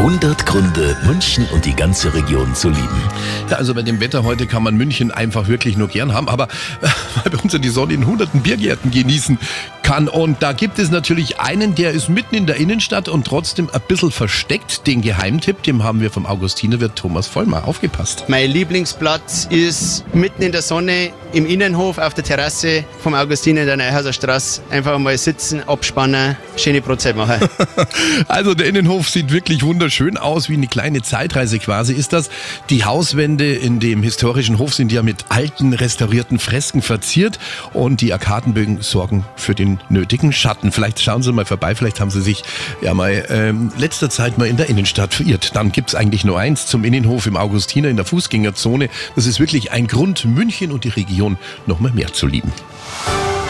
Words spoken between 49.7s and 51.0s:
ein Grund, München und die